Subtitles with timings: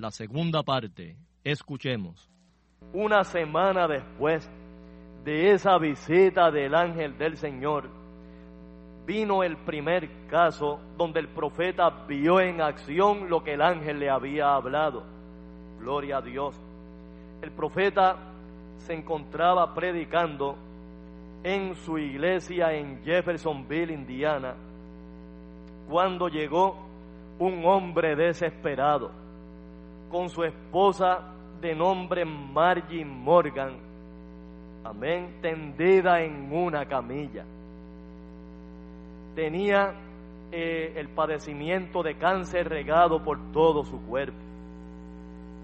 [0.00, 1.16] La segunda parte.
[1.44, 2.28] Escuchemos.
[2.92, 4.50] Una semana después
[5.24, 7.90] de esa visita del ángel del Señor,
[9.06, 14.08] vino el primer caso donde el profeta vio en acción lo que el ángel le
[14.08, 15.04] había hablado.
[15.78, 16.56] Gloria a Dios.
[17.42, 18.16] El profeta
[18.78, 20.56] se encontraba predicando
[21.42, 24.54] en su iglesia en Jeffersonville, Indiana,
[25.88, 26.76] cuando llegó
[27.38, 29.19] un hombre desesperado
[30.10, 31.20] con su esposa
[31.60, 33.76] de nombre Margie Morgan,
[34.84, 37.44] amén, tendida en una camilla.
[39.34, 39.94] Tenía
[40.52, 44.38] eh, el padecimiento de cáncer regado por todo su cuerpo.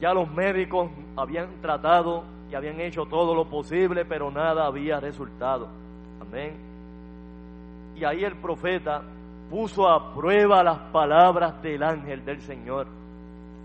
[0.00, 5.68] Ya los médicos habían tratado y habían hecho todo lo posible, pero nada había resultado.
[6.20, 6.54] Amén.
[7.96, 9.02] Y ahí el profeta
[9.50, 12.86] puso a prueba las palabras del ángel del Señor,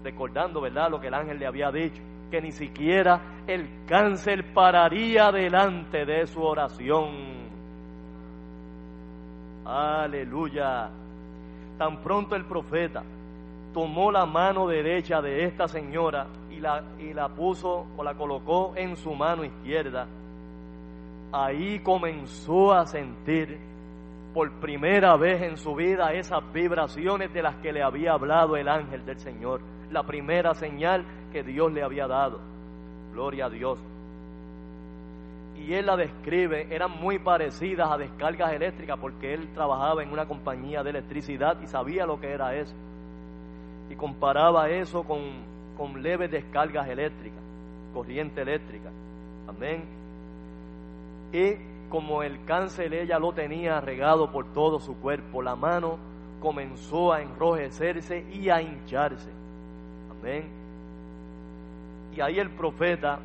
[0.03, 5.31] recordando, ¿verdad?, lo que el ángel le había dicho, que ni siquiera el cáncer pararía
[5.31, 7.41] delante de su oración.
[9.65, 10.89] Aleluya.
[11.77, 13.03] Tan pronto el profeta
[13.73, 18.73] tomó la mano derecha de esta señora y la, y la puso o la colocó
[18.75, 20.07] en su mano izquierda,
[21.31, 23.57] ahí comenzó a sentir
[24.33, 28.67] por primera vez en su vida esas vibraciones de las que le había hablado el
[28.67, 29.61] ángel del Señor,
[29.91, 32.39] la primera señal que Dios le había dado.
[33.11, 33.79] Gloria a Dios.
[35.57, 40.25] Y él la describe, eran muy parecidas a descargas eléctricas porque él trabajaba en una
[40.25, 42.73] compañía de electricidad y sabía lo que era eso.
[43.89, 45.19] Y comparaba eso con,
[45.77, 47.41] con leves descargas eléctricas,
[47.93, 48.89] corriente eléctrica.
[49.47, 49.83] Amén.
[51.31, 55.97] Y como el cáncer ella lo tenía regado por todo su cuerpo, la mano
[56.39, 59.40] comenzó a enrojecerse y a hincharse.
[60.21, 60.43] Amén.
[62.15, 63.19] Y ahí el profeta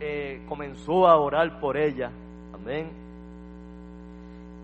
[0.00, 2.10] eh, comenzó a orar por ella.
[2.54, 2.90] Amén.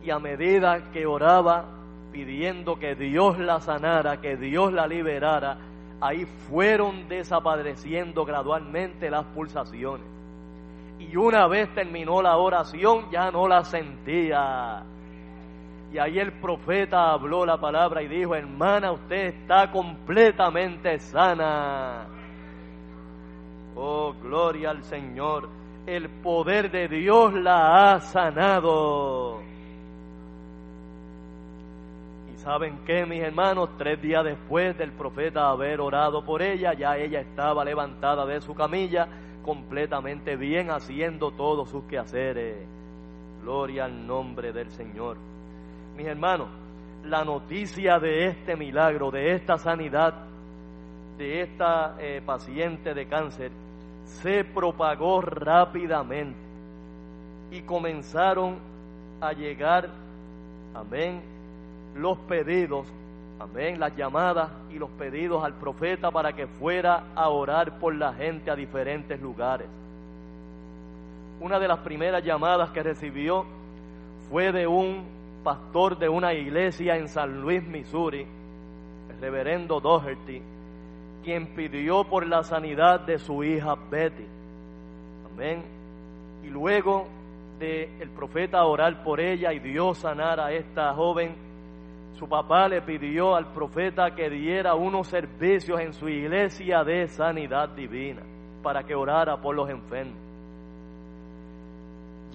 [0.04, 1.64] Y a medida que oraba,
[2.12, 5.56] pidiendo que Dios la sanara, que Dios la liberara,
[6.00, 10.06] ahí fueron desapareciendo gradualmente las pulsaciones.
[10.98, 14.84] Y una vez terminó la oración, ya no la sentía.
[15.94, 22.08] Y ahí el profeta habló la palabra y dijo, hermana, usted está completamente sana.
[23.76, 25.48] Oh, gloria al Señor.
[25.86, 29.40] El poder de Dios la ha sanado.
[32.34, 36.96] Y saben qué, mis hermanos, tres días después del profeta haber orado por ella, ya
[36.96, 39.06] ella estaba levantada de su camilla
[39.44, 42.66] completamente bien haciendo todos sus quehaceres.
[43.42, 45.33] Gloria al nombre del Señor.
[45.96, 46.48] Mis hermanos,
[47.04, 50.14] la noticia de este milagro, de esta sanidad,
[51.18, 53.52] de esta eh, paciente de cáncer,
[54.04, 56.38] se propagó rápidamente
[57.50, 58.58] y comenzaron
[59.20, 59.88] a llegar,
[60.74, 61.22] amén,
[61.94, 62.86] los pedidos
[63.38, 63.80] Amén.
[63.80, 68.50] Las llamadas y los pedidos al profeta para que fuera a orar por la gente
[68.50, 69.66] a diferentes lugares.
[71.40, 73.44] Una de las primeras llamadas que recibió
[74.30, 75.04] fue de un
[75.44, 78.26] pastor de una iglesia en San Luis, Missouri,
[79.10, 80.42] el reverendo Doherty,
[81.22, 84.26] quien pidió por la sanidad de su hija Betty.
[85.32, 85.62] Amén.
[86.42, 87.06] Y luego
[87.58, 91.36] de el profeta orar por ella y Dios sanar a esta joven,
[92.18, 97.68] su papá le pidió al profeta que diera unos servicios en su iglesia de sanidad
[97.70, 98.22] divina
[98.62, 100.23] para que orara por los enfermos.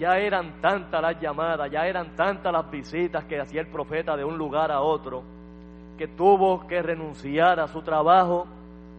[0.00, 4.24] Ya eran tantas las llamadas, ya eran tantas las visitas que hacía el profeta de
[4.24, 5.22] un lugar a otro,
[5.98, 8.46] que tuvo que renunciar a su trabajo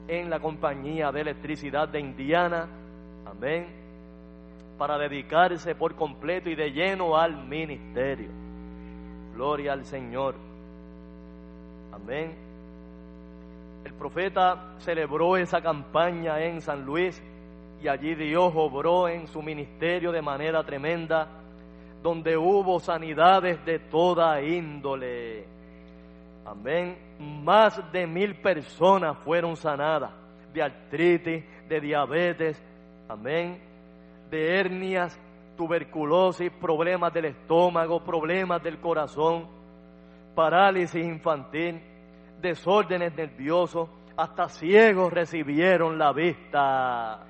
[0.07, 2.67] en la compañía de electricidad de Indiana,
[3.25, 3.65] amén,
[4.77, 8.29] para dedicarse por completo y de lleno al ministerio.
[9.33, 10.35] Gloria al Señor.
[11.91, 12.35] Amén.
[13.83, 17.23] El profeta celebró esa campaña en San Luis
[17.81, 21.27] y allí Dios obró en su ministerio de manera tremenda,
[22.03, 25.45] donde hubo sanidades de toda índole.
[26.45, 26.97] Amén.
[27.43, 30.11] Más de mil personas fueron sanadas
[30.53, 32.61] de artritis, de diabetes,
[33.07, 33.61] amén,
[34.29, 35.17] de hernias,
[35.55, 39.47] tuberculosis, problemas del estómago, problemas del corazón
[40.35, 41.81] parálisis infantil,
[42.41, 47.25] desórdenes nerviosos, hasta ciegos recibieron la vista.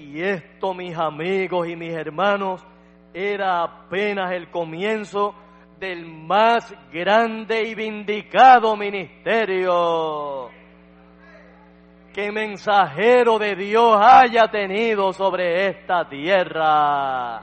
[0.00, 2.66] Y esto, mis amigos y mis hermanos,
[3.12, 5.34] era apenas el comienzo
[5.78, 10.48] del más grande y vindicado ministerio
[12.14, 17.42] que mensajero de Dios haya tenido sobre esta tierra.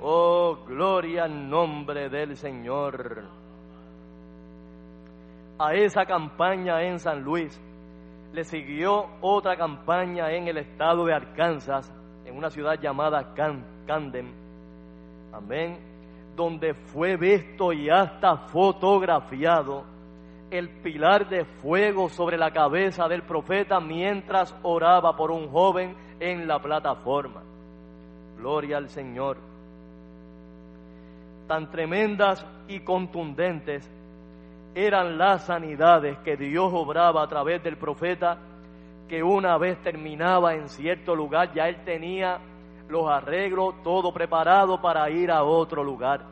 [0.00, 3.28] Oh, gloria al nombre del Señor.
[5.58, 7.60] A esa campaña en San Luis
[8.34, 11.90] le siguió otra campaña en el estado de Arkansas,
[12.26, 14.34] en una ciudad llamada Camden.
[15.32, 15.78] Amén.
[16.34, 19.84] Donde fue visto y hasta fotografiado
[20.50, 26.48] el pilar de fuego sobre la cabeza del profeta mientras oraba por un joven en
[26.48, 27.40] la plataforma.
[28.36, 29.54] Gloria al Señor
[31.46, 33.90] tan tremendas y contundentes
[34.74, 38.38] eran las sanidades que Dios obraba a través del profeta,
[39.08, 42.38] que una vez terminaba en cierto lugar, ya él tenía
[42.88, 46.22] los arreglos, todo preparado para ir a otro lugar.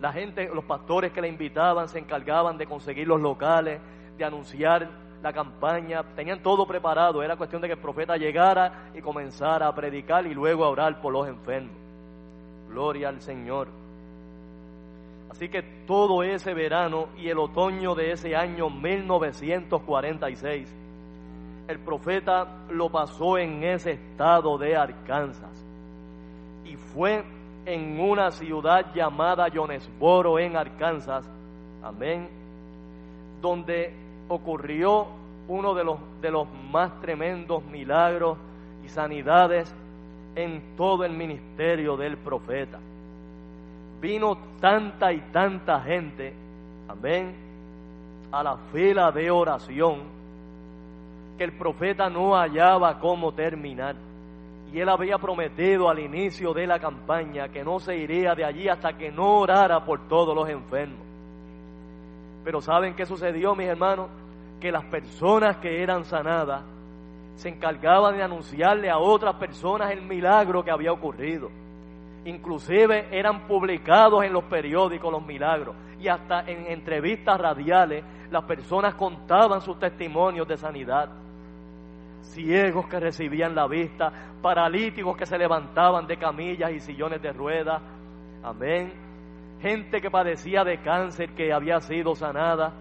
[0.00, 3.80] La gente, los pastores que le invitaban se encargaban de conseguir los locales,
[4.18, 4.88] de anunciar
[5.22, 9.74] la campaña, tenían todo preparado, era cuestión de que el profeta llegara y comenzara a
[9.74, 11.76] predicar y luego a orar por los enfermos.
[12.68, 13.81] Gloria al Señor.
[15.32, 20.76] Así que todo ese verano y el otoño de ese año 1946,
[21.68, 25.64] el profeta lo pasó en ese estado de Arkansas.
[26.66, 27.24] Y fue
[27.64, 31.26] en una ciudad llamada Jonesboro en Arkansas,
[31.82, 32.28] amén,
[33.40, 33.94] donde
[34.28, 35.06] ocurrió
[35.48, 38.36] uno de los, de los más tremendos milagros
[38.84, 39.74] y sanidades
[40.34, 42.78] en todo el ministerio del profeta
[44.02, 46.34] vino tanta y tanta gente,
[46.88, 47.36] amén,
[48.32, 50.00] a la fila de oración,
[51.38, 53.94] que el profeta no hallaba cómo terminar.
[54.72, 58.68] Y él había prometido al inicio de la campaña que no se iría de allí
[58.68, 61.06] hasta que no orara por todos los enfermos.
[62.42, 64.08] Pero ¿saben qué sucedió, mis hermanos?
[64.60, 66.62] Que las personas que eran sanadas
[67.36, 71.50] se encargaban de anunciarle a otras personas el milagro que había ocurrido.
[72.24, 78.94] Inclusive eran publicados en los periódicos los milagros y hasta en entrevistas radiales las personas
[78.94, 81.10] contaban sus testimonios de sanidad.
[82.22, 87.82] Ciegos que recibían la vista, paralíticos que se levantaban de camillas y sillones de ruedas.
[88.44, 88.92] Amén.
[89.60, 92.72] Gente que padecía de cáncer que había sido sanada.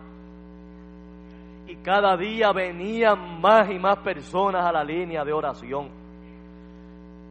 [1.67, 5.89] Y cada día venían más y más personas a la línea de oración.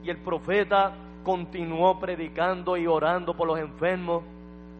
[0.02, 4.22] Y el profeta continuó predicando y orando por los enfermos.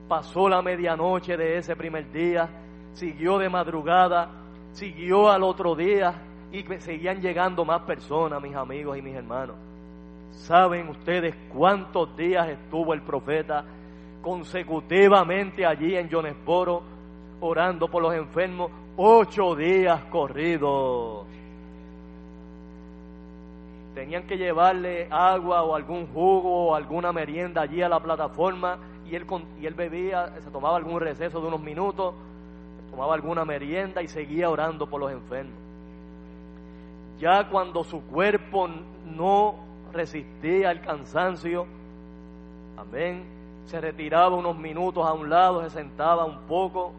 [0.09, 2.49] Pasó la medianoche de ese primer día,
[2.95, 4.31] siguió de madrugada,
[4.73, 6.15] siguió al otro día
[6.53, 9.57] y seguían llegando más personas, mis amigos y mis hermanos.
[10.33, 13.65] ¿Saben ustedes cuántos días estuvo el profeta
[14.23, 16.83] consecutivamente allí en Jonesboro
[17.41, 18.71] orando por los enfermos?
[18.97, 21.27] Ocho días corridos
[23.95, 28.79] tenían que llevarle agua o algún jugo o alguna merienda allí a la plataforma
[29.11, 29.27] y él,
[29.61, 32.15] y él bebía, se tomaba algún receso de unos minutos,
[32.91, 35.55] tomaba alguna merienda y seguía orando por los enfermos.
[37.19, 38.69] Ya cuando su cuerpo
[39.05, 39.57] no
[39.93, 41.67] resistía el cansancio,
[42.77, 43.25] amén,
[43.67, 46.93] se retiraba unos minutos a un lado, se sentaba un poco,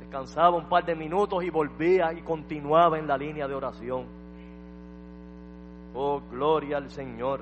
[0.00, 4.23] descansaba un par de minutos y volvía y continuaba en la línea de oración.
[5.94, 7.40] Oh, gloria al Señor.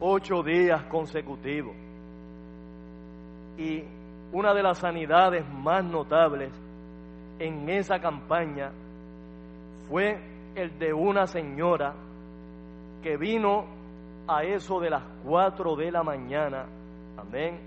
[0.00, 1.74] Ocho días consecutivos.
[3.56, 3.82] Y
[4.32, 6.52] una de las sanidades más notables
[7.38, 8.72] en esa campaña
[9.88, 10.18] fue
[10.54, 11.94] el de una señora
[13.02, 13.64] que vino
[14.26, 16.66] a eso de las cuatro de la mañana,
[17.16, 17.58] amén,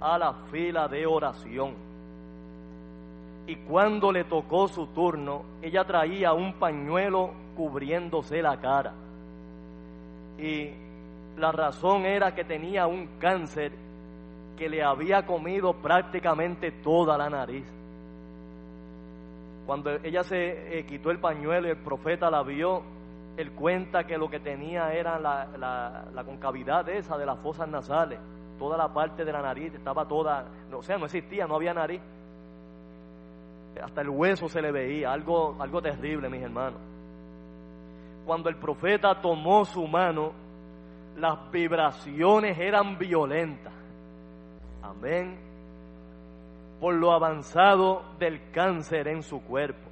[0.00, 1.74] a la fila de oración.
[3.46, 8.94] Y cuando le tocó su turno, ella traía un pañuelo cubriéndose la cara.
[10.38, 10.70] Y
[11.36, 13.72] la razón era que tenía un cáncer
[14.56, 17.66] que le había comido prácticamente toda la nariz.
[19.66, 22.82] Cuando ella se eh, quitó el pañuelo y el profeta la vio,
[23.36, 25.48] él cuenta que lo que tenía era la,
[26.14, 28.20] la, concavidad esa de las fosas nasales.
[28.56, 32.00] Toda la parte de la nariz estaba toda, o sea, no existía, no había nariz.
[33.82, 36.97] Hasta el hueso se le veía, algo, algo terrible, mis hermanos
[38.28, 40.34] cuando el profeta tomó su mano,
[41.16, 43.72] las vibraciones eran violentas.
[44.82, 45.40] Amén.
[46.78, 49.88] Por lo avanzado del cáncer en su cuerpo.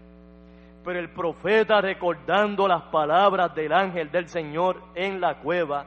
[0.84, 5.86] Pero el profeta recordando las palabras del ángel del Señor en la cueva,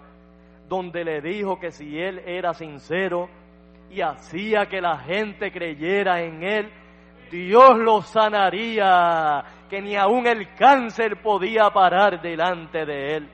[0.68, 3.30] donde le dijo que si él era sincero
[3.92, 6.72] y hacía que la gente creyera en él,
[7.30, 13.30] Dios lo sanaría que ni aun el cáncer podía parar delante de él.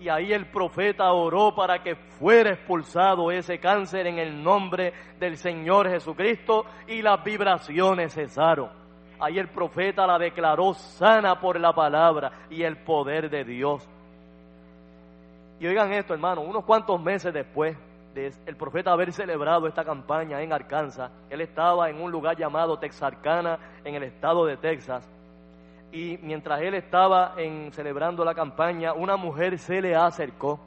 [0.00, 5.36] Y ahí el profeta oró para que fuera expulsado ese cáncer en el nombre del
[5.36, 8.70] Señor Jesucristo y las vibraciones cesaron.
[9.18, 13.88] Ahí el profeta la declaró sana por la palabra y el poder de Dios.
[15.58, 17.76] Y oigan esto, hermano, unos cuantos meses después,
[18.46, 23.58] el profeta haber celebrado esta campaña en Arkansas, él estaba en un lugar llamado Texarkana,
[23.84, 25.08] en el estado de Texas.
[25.90, 30.60] Y mientras él estaba en, celebrando la campaña, una mujer se le acercó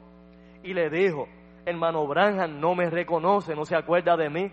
[0.62, 1.28] y le dijo,
[1.64, 4.50] hermano Branham no me reconoce, no se acuerda de mí.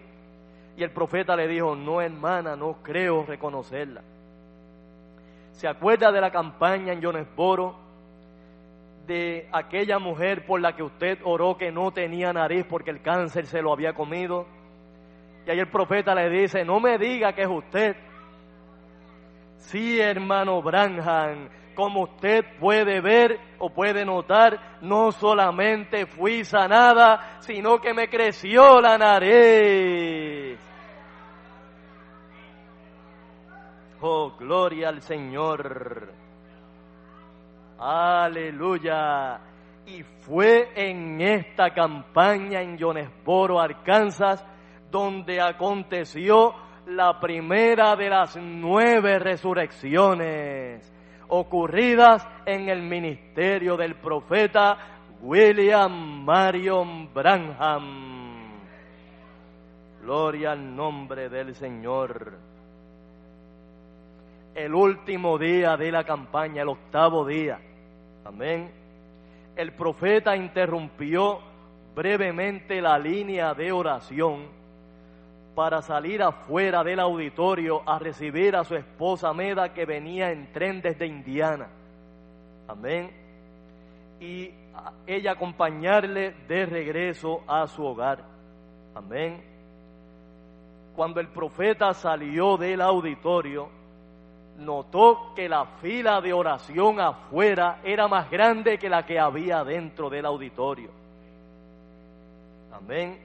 [0.77, 4.01] Y el profeta le dijo, no hermana, no creo reconocerla.
[5.51, 7.88] ¿Se acuerda de la campaña en Jonesboro?
[9.09, 13.47] De aquella mujer por la que usted oró que no tenía nariz porque el cáncer
[13.47, 14.45] se lo había comido.
[15.47, 17.95] Y ahí el profeta le dice, no me diga que es usted.
[19.57, 27.81] Sí, hermano Branham, como usted puede ver o puede notar, no solamente fui sanada, sino
[27.81, 30.59] que me creció la nariz.
[34.01, 36.18] Oh, gloria al Señor.
[37.79, 39.39] Aleluya.
[39.85, 44.45] Y fue en esta campaña en Jonesboro, Arkansas,
[44.91, 46.53] donde aconteció
[46.87, 50.93] la primera de las nueve resurrecciones
[51.29, 54.77] ocurridas en el ministerio del profeta
[55.21, 58.59] William Marion Branham.
[60.01, 62.49] Gloria al nombre del Señor.
[64.55, 67.59] el último día de la campaña, el octavo día.
[68.29, 68.71] Amén.
[69.55, 71.39] El profeta interrumpió
[71.95, 74.45] brevemente la línea de oración
[75.55, 80.79] para salir afuera del auditorio a recibir a su esposa Meda que venía en tren
[80.79, 81.69] desde Indiana.
[82.67, 83.09] Amén.
[84.19, 84.51] Y
[85.07, 88.23] ella acompañarle de regreso a su hogar.
[88.93, 89.43] Amén.
[90.95, 93.78] Cuando el profeta salió del auditorio,
[94.59, 100.09] notó que la fila de oración afuera era más grande que la que había dentro
[100.09, 100.91] del auditorio.
[102.71, 103.19] Amén.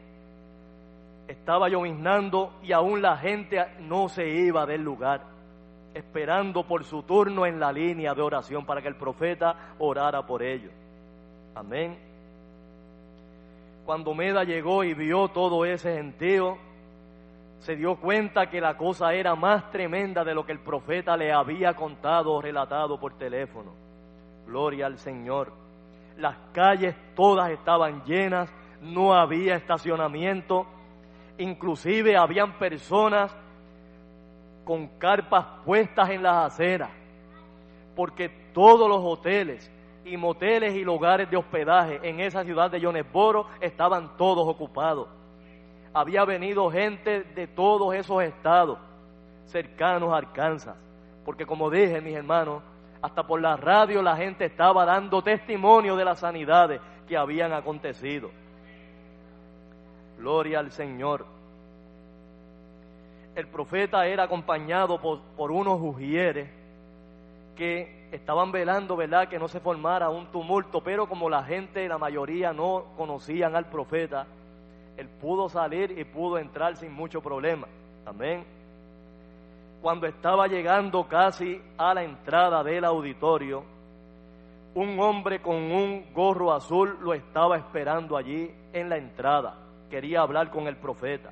[1.29, 5.23] Estaba lloviznando y aún la gente no se iba del lugar,
[5.95, 10.43] esperando por su turno en la línea de oración para que el profeta orara por
[10.43, 10.73] ellos.
[11.55, 11.99] Amén.
[13.85, 16.59] Cuando Meda llegó y vio todo ese gentío,
[17.59, 21.33] se dio cuenta que la cosa era más tremenda de lo que el profeta le
[21.33, 23.73] había contado o relatado por teléfono.
[24.47, 25.53] Gloria al Señor.
[26.19, 30.67] Las calles todas estaban llenas, no había estacionamiento,
[31.39, 33.35] inclusive habían personas
[34.65, 36.91] con carpas puestas en las aceras,
[37.97, 39.71] porque todos los hoteles
[40.05, 45.09] y moteles y lugares de hospedaje en esa ciudad de Jonesboro estaban todos ocupados
[45.95, 48.79] había venido gente de todos esos estados
[49.47, 50.77] cercanos a Arkansas.
[51.25, 52.63] Porque como dije, mis hermanos,
[53.01, 58.31] hasta por la radio la gente estaba dando testimonio de las sanidades que habían acontecido.
[60.19, 61.27] Gloria al Señor.
[63.37, 66.49] El profeta era acompañado por, unos ujieres
[67.57, 71.99] que estaban velando, ¿verdad?, que no se formara un tumulto, pero como la gente, la
[71.99, 74.27] mayoría no conocían al profeta,
[74.97, 77.67] él pudo salir y pudo entrar sin mucho problema.
[78.07, 78.45] Amén.
[79.83, 83.65] Cuando estaba llegando casi a la entrada del auditorio,
[84.75, 89.57] un hombre con un gorro azul lo estaba esperando allí en la entrada.
[89.91, 91.31] Quería hablar con el profeta.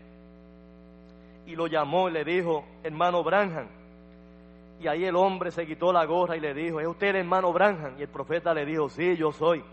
[1.47, 3.69] Y lo llamó y le dijo, hermano Branham.
[4.81, 7.53] Y ahí el hombre se quitó la gorra y le dijo, ¿es usted el hermano
[7.53, 7.95] Branham?
[7.99, 9.65] Y el profeta le dijo, sí, yo soy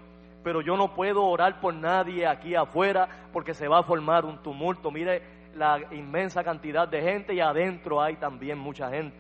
[0.44, 4.42] pero yo no puedo orar por nadie aquí afuera porque se va a formar un
[4.42, 4.92] tumulto.
[4.92, 5.22] Mire
[5.56, 9.18] la inmensa cantidad de gente y adentro hay también mucha gente.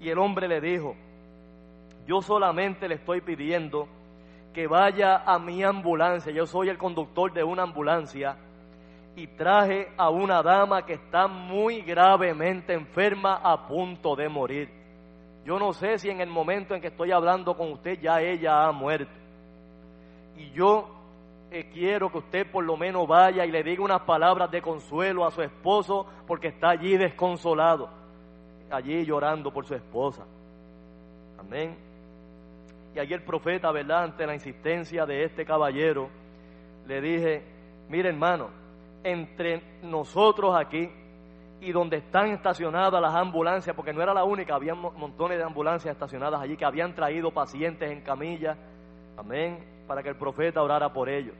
[0.00, 0.94] Y el hombre le dijo,
[2.06, 3.88] yo solamente le estoy pidiendo
[4.52, 8.36] que vaya a mi ambulancia, yo soy el conductor de una ambulancia
[9.16, 14.70] y traje a una dama que está muy gravemente enferma a punto de morir.
[15.44, 18.66] Yo no sé si en el momento en que estoy hablando con usted ya ella
[18.66, 19.21] ha muerto
[20.42, 20.88] y yo
[21.50, 25.24] eh, quiero que usted por lo menos vaya y le diga unas palabras de consuelo
[25.24, 27.88] a su esposo porque está allí desconsolado,
[28.70, 30.24] allí llorando por su esposa.
[31.38, 31.76] Amén.
[32.94, 34.04] Y allí el profeta, ¿verdad?
[34.04, 36.10] Ante la insistencia de este caballero,
[36.86, 37.42] le dije,
[37.88, 38.50] mire hermano,
[39.04, 40.90] entre nosotros aquí
[41.60, 45.92] y donde están estacionadas las ambulancias, porque no era la única, había montones de ambulancias
[45.92, 48.56] estacionadas allí que habían traído pacientes en camilla,
[49.16, 51.34] amén, para que el profeta orara por ellos.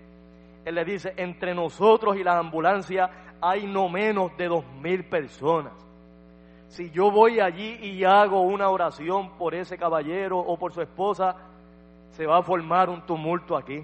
[0.67, 3.09] Él le dice, entre nosotros y la ambulancia
[3.41, 5.73] hay no menos de dos mil personas.
[6.69, 11.35] Si yo voy allí y hago una oración por ese caballero o por su esposa,
[12.11, 13.83] se va a formar un tumulto aquí.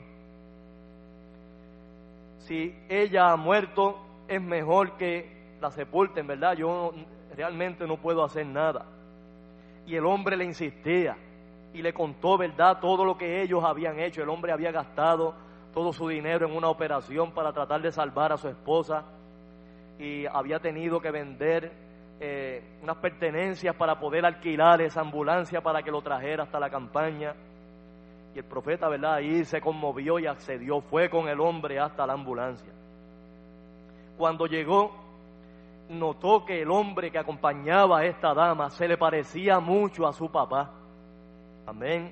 [2.41, 3.97] Si ella ha muerto,
[4.29, 6.53] es mejor que la sepulten, ¿verdad?
[6.59, 6.93] Yo
[7.35, 8.85] realmente no puedo hacer nada.
[9.87, 11.17] Y el hombre le insistía,
[11.73, 14.23] y le contó, ¿verdad?, todo lo que ellos habían hecho.
[14.23, 15.35] El hombre había gastado
[15.73, 19.05] todo su dinero en una operación para tratar de salvar a su esposa
[19.99, 21.73] y había tenido que vender
[22.21, 27.35] eh, unas pertenencias para poder alquilar esa ambulancia para que lo trajera hasta la campaña.
[28.35, 29.15] Y el profeta, ¿verdad?
[29.15, 32.73] Ahí se conmovió y accedió, fue con el hombre hasta la ambulancia.
[34.17, 34.91] Cuando llegó,
[35.89, 40.31] notó que el hombre que acompañaba a esta dama se le parecía mucho a su
[40.31, 40.73] papá.
[41.69, 42.11] Amén.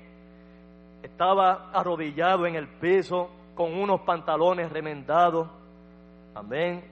[1.01, 5.47] Estaba arrodillado en el piso con unos pantalones remendados.
[6.35, 6.83] Amén.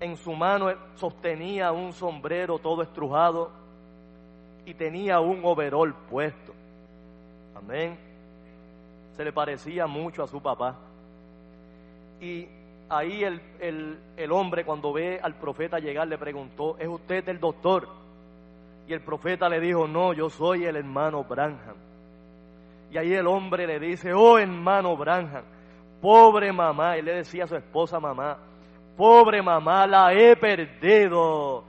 [0.00, 3.52] En su mano sostenía un sombrero todo estrujado
[4.66, 6.52] y tenía un overol puesto.
[7.54, 7.96] Amén.
[9.16, 10.74] Se le parecía mucho a su papá.
[12.20, 12.48] Y
[12.88, 17.38] ahí el, el, el, hombre cuando ve al profeta llegar le preguntó, ¿es usted el
[17.38, 17.88] doctor?
[18.88, 21.91] Y el profeta le dijo, no, yo soy el hermano Branham.
[22.92, 25.44] Y ahí el hombre le dice, oh hermano Branham,
[26.02, 28.36] pobre mamá, y le decía a su esposa mamá,
[28.98, 31.64] pobre mamá, la he perdido.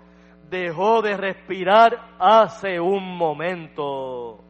[0.50, 4.44] dejó de respirar hace un momento.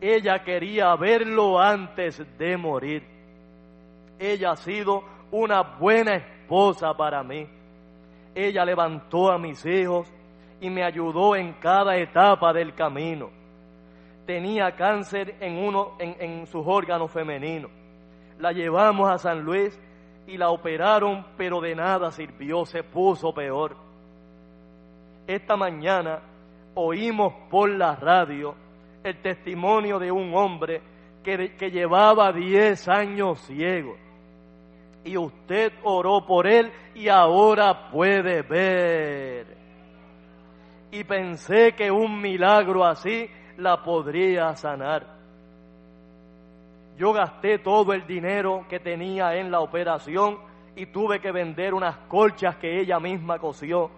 [0.00, 3.06] Ella quería verlo antes de morir.
[4.18, 7.46] Ella ha sido una buena esposa para mí.
[8.34, 10.10] Ella levantó a mis hijos
[10.62, 13.41] y me ayudó en cada etapa del camino.
[14.26, 17.70] Tenía cáncer en, uno, en, en sus órganos femeninos.
[18.38, 19.78] La llevamos a San Luis
[20.26, 23.76] y la operaron, pero de nada sirvió, se puso peor.
[25.26, 26.20] Esta mañana
[26.74, 28.54] oímos por la radio
[29.02, 30.80] el testimonio de un hombre
[31.22, 33.96] que, que llevaba 10 años ciego.
[35.04, 39.56] Y usted oró por él y ahora puede ver.
[40.92, 45.06] Y pensé que un milagro así la podría sanar.
[46.96, 50.38] Yo gasté todo el dinero que tenía en la operación
[50.76, 53.90] y tuve que vender unas colchas que ella misma cosió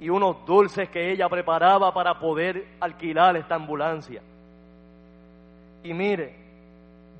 [0.00, 4.20] y unos dulces que ella preparaba para poder alquilar esta ambulancia.
[5.84, 6.36] Y mire,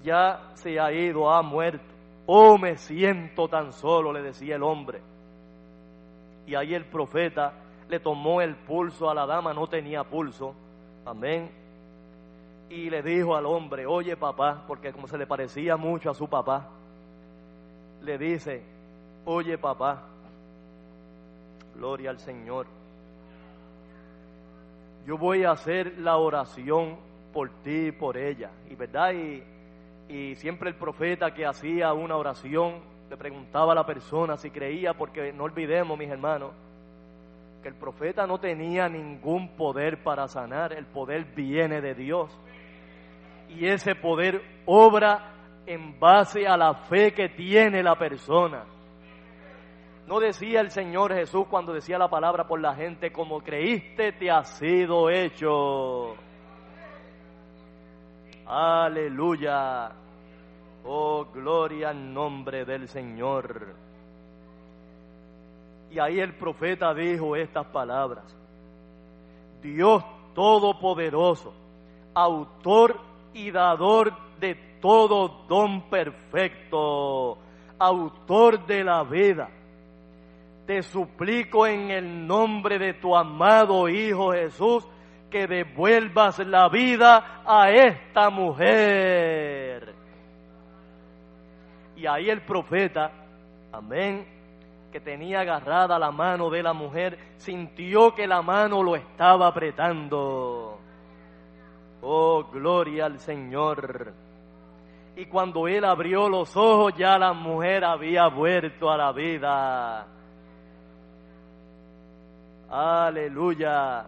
[0.02, 1.84] ya se ha ido, ha muerto.
[2.26, 5.00] Oh, me siento tan solo, le decía el hombre.
[6.46, 7.52] Y ahí el profeta
[7.88, 10.54] le tomó el pulso a la dama, no tenía pulso.
[11.04, 11.61] Amén.
[12.72, 16.26] Y le dijo al hombre, oye papá, porque como se le parecía mucho a su
[16.26, 16.70] papá,
[18.00, 18.62] le dice,
[19.26, 20.04] oye papá,
[21.74, 22.66] gloria al Señor,
[25.06, 26.96] yo voy a hacer la oración
[27.34, 28.50] por ti y por ella.
[28.70, 29.42] Y verdad, y,
[30.08, 32.76] y siempre el profeta que hacía una oración
[33.10, 36.52] le preguntaba a la persona si creía, porque no olvidemos, mis hermanos,
[37.62, 42.30] que el profeta no tenía ningún poder para sanar, el poder viene de Dios.
[43.56, 45.34] Y ese poder obra
[45.66, 48.64] en base a la fe que tiene la persona.
[50.06, 54.30] No decía el Señor Jesús cuando decía la palabra por la gente, como creíste te
[54.30, 56.16] ha sido hecho.
[58.46, 59.92] Aleluya.
[60.84, 63.74] Oh, gloria al nombre del Señor.
[65.90, 68.24] Y ahí el profeta dijo estas palabras.
[69.62, 70.02] Dios
[70.34, 71.52] Todopoderoso,
[72.14, 72.98] autor
[73.34, 77.38] y dador de todo don perfecto,
[77.78, 79.48] autor de la vida.
[80.66, 84.86] Te suplico en el nombre de tu amado Hijo Jesús
[85.30, 89.94] que devuelvas la vida a esta mujer.
[91.96, 93.10] Y ahí el profeta,
[93.72, 94.26] amén,
[94.92, 100.78] que tenía agarrada la mano de la mujer, sintió que la mano lo estaba apretando.
[102.02, 104.12] Oh, gloria al Señor.
[105.14, 110.06] Y cuando él abrió los ojos, ya la mujer había vuelto a la vida.
[112.68, 114.06] Aleluya.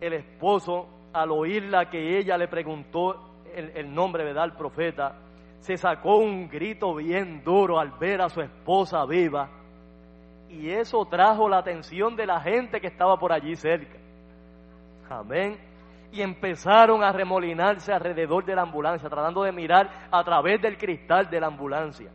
[0.00, 4.44] El esposo, al oírla que ella le preguntó el, el nombre, ¿verdad?
[4.44, 5.16] Al profeta,
[5.58, 9.48] se sacó un grito bien duro al ver a su esposa viva.
[10.50, 13.98] Y eso trajo la atención de la gente que estaba por allí cerca.
[15.08, 15.73] Amén.
[16.14, 21.28] Y empezaron a remolinarse alrededor de la ambulancia, tratando de mirar a través del cristal
[21.28, 22.08] de la ambulancia.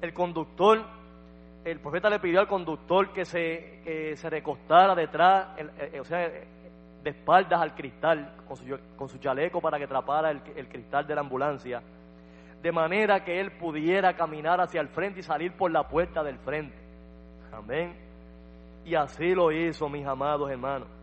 [0.00, 0.78] El conductor,
[1.64, 6.04] el profeta le pidió al conductor que se, que se recostara detrás, el, el, o
[6.04, 10.68] sea, de espaldas al cristal, con su, con su chaleco para que atrapara el, el
[10.68, 11.82] cristal de la ambulancia,
[12.62, 16.38] de manera que él pudiera caminar hacia el frente y salir por la puerta del
[16.38, 16.78] frente.
[17.52, 17.96] Amén.
[18.84, 20.97] Y así lo hizo, mis amados hermanos.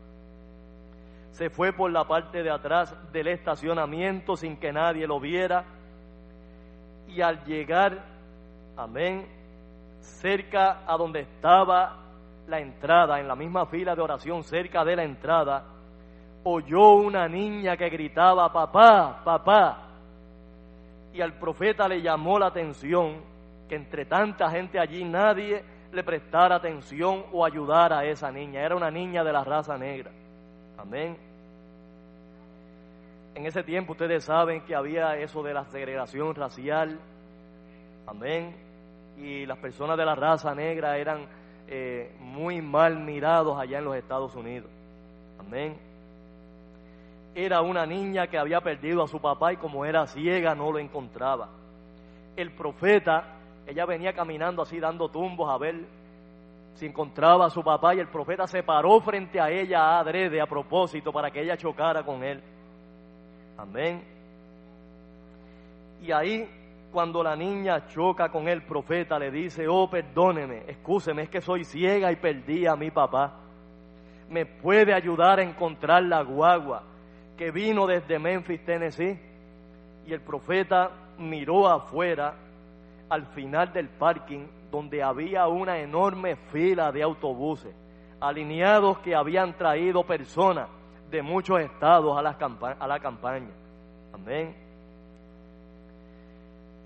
[1.35, 5.65] Se fue por la parte de atrás del estacionamiento sin que nadie lo viera.
[7.09, 8.05] Y al llegar,
[8.77, 9.27] amén,
[9.99, 11.97] cerca a donde estaba
[12.47, 15.65] la entrada, en la misma fila de oración, cerca de la entrada,
[16.45, 19.89] oyó una niña que gritaba, papá, papá.
[21.13, 23.21] Y al profeta le llamó la atención
[23.67, 28.61] que entre tanta gente allí nadie le prestara atención o ayudara a esa niña.
[28.61, 30.11] Era una niña de la raza negra.
[30.85, 31.17] Amén.
[33.33, 36.99] En ese tiempo ustedes saben que había eso de la segregación racial.
[38.05, 38.55] Amén.
[39.17, 41.25] Y las personas de la raza negra eran
[41.67, 44.69] eh, muy mal mirados allá en los Estados Unidos.
[45.39, 45.75] Amén.
[47.33, 50.77] Era una niña que había perdido a su papá y como era ciega no lo
[50.77, 51.49] encontraba.
[52.37, 55.75] El profeta, ella venía caminando así dando tumbos a ver
[56.75, 60.45] si encontraba a su papá y el profeta se paró frente a ella adrede a
[60.45, 62.41] propósito para que ella chocara con él.
[63.57, 64.03] Amén.
[66.01, 66.47] Y ahí
[66.95, 71.65] cuando la niña choca con el profeta, le dice, oh, perdóneme, excúseme, es que soy
[71.65, 73.33] ciega y perdí a mi papá.
[74.29, 76.83] ¿Me puede ayudar a encontrar la guagua
[77.37, 79.19] que vino desde Memphis, Tennessee?
[80.07, 82.33] Y el profeta miró afuera,
[83.09, 87.73] al final del parking, donde había una enorme fila de autobuses,
[88.19, 90.67] alineados que habían traído personas
[91.09, 92.37] de muchos estados a la,
[92.79, 93.51] a la campaña.
[94.13, 94.55] Amén.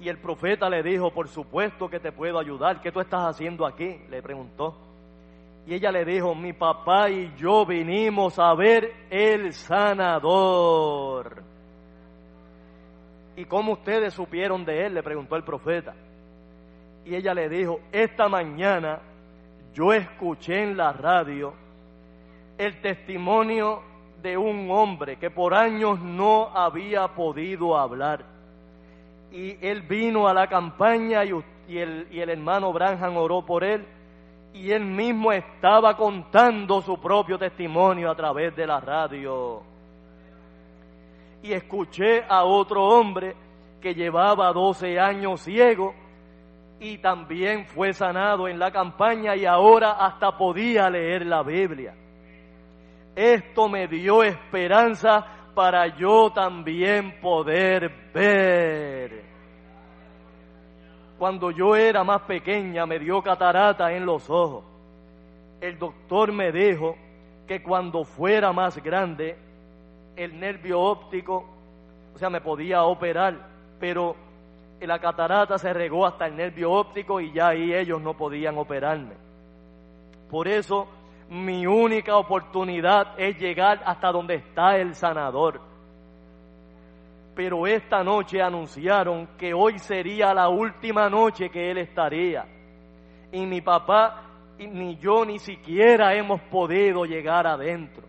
[0.02, 2.82] Y el profeta le dijo, por supuesto que te puedo ayudar.
[2.82, 4.00] ¿Qué tú estás haciendo aquí?
[4.10, 4.76] Le preguntó.
[5.68, 11.44] Y ella le dijo, mi papá y yo vinimos a ver el sanador.
[13.36, 14.94] ¿Y cómo ustedes supieron de él?
[14.94, 15.94] Le preguntó el profeta.
[17.10, 19.00] Y ella le dijo, esta mañana
[19.74, 21.56] yo escuché en la radio
[22.56, 23.82] el testimonio
[24.22, 28.24] de un hombre que por años no había podido hablar
[29.32, 31.32] y él vino a la campaña y,
[31.80, 33.88] el, el hermano Branham oró por él
[34.54, 39.63] y él mismo estaba contando su propio testimonio a través de la radio.
[41.41, 43.36] Y escuché a otro hombre
[43.82, 45.95] que llevaba 12 años ciego
[46.80, 51.94] y también fue sanado en la campaña y ahora hasta podía leer la Biblia.
[53.15, 59.24] Esto me dio esperanza para yo también poder ver.
[61.18, 64.63] Cuando yo era más pequeña me dio catarata en los ojos.
[65.60, 66.96] El doctor me dijo
[67.46, 69.38] que cuando fuera más grande
[70.15, 71.46] el nervio óptico,
[72.15, 74.15] o sea, me podía operar, pero
[74.88, 79.15] la catarata se regó hasta el nervio óptico y ya ahí ellos no podían operarme.
[80.30, 80.88] Por eso
[81.30, 85.62] mi única oportunidad es llegar hasta donde está el sanador.
[87.36, 92.46] Pero esta noche anunciaron que hoy sería la última noche que él estaría.
[93.32, 94.24] Y mi papá
[94.58, 98.04] ni yo ni siquiera hemos podido llegar adentro.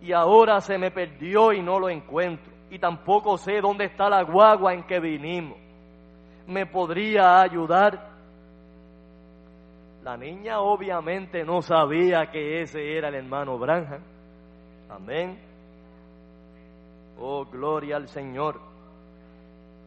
[0.00, 2.55] Y ahora se me perdió y no lo encuentro.
[2.70, 5.58] Y tampoco sé dónde está la guagua en que vinimos.
[6.46, 8.10] ¿Me podría ayudar?
[10.02, 14.02] La niña obviamente no sabía que ese era el hermano Branham.
[14.88, 15.38] Amén.
[17.18, 18.60] Oh, gloria al Señor.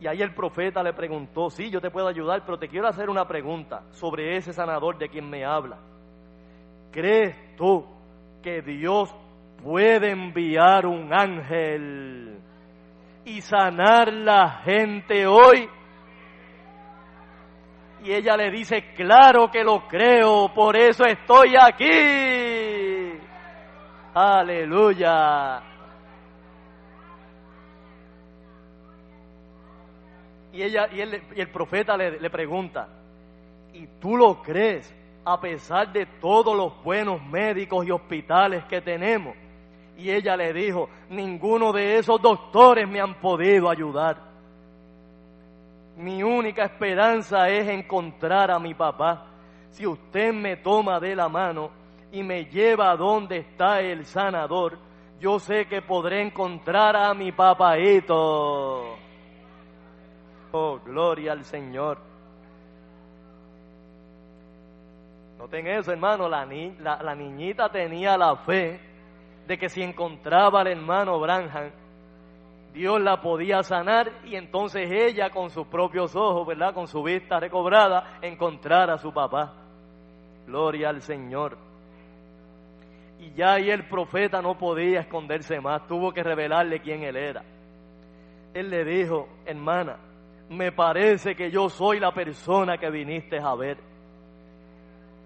[0.02, 3.10] Y ahí el profeta le preguntó, sí, yo te puedo ayudar, pero te quiero hacer
[3.10, 5.78] una pregunta sobre ese sanador de quien me habla.
[6.92, 7.86] ¿Crees tú
[8.42, 9.14] que Dios
[9.62, 12.40] puede enviar un ángel
[13.26, 15.70] y sanar la gente hoy?
[18.04, 23.20] Y ella le dice, claro que lo creo, por eso estoy aquí.
[24.14, 25.62] Aleluya.
[30.54, 32.88] Y, ella, y, el profeta le pregunta,
[33.74, 39.36] ¿y tú lo crees a pesar de todos los buenos médicos y hospitales que tenemos?
[40.00, 44.18] Y ella le dijo, ninguno de esos doctores me han podido ayudar.
[45.98, 49.26] Mi única esperanza es encontrar a mi papá.
[49.72, 51.70] Si usted me toma de la mano
[52.14, 54.80] y me lleva a donde está el sanador,
[55.20, 58.96] yo sé que podré encontrar a mi papaito.
[60.54, 61.98] Oh, gloria al Señor.
[65.38, 68.89] Noten eso, hermano, la, la, la niñita tenía la fe
[69.50, 71.72] de que si encontraba al hermano Branham,
[72.72, 76.72] Dios la podía sanar y entonces ella con sus propios ojos, ¿verdad?
[76.72, 79.56] Con su vista recobrada, encontrar a su papá.
[80.46, 81.58] Gloria al Señor.
[83.20, 87.44] Y ya ahí el profeta no podía esconderse más, tuvo que revelarle quién él era.
[88.54, 89.98] Él le dijo, hermana,
[90.52, 93.80] me parece que yo soy la persona que viniste a ver.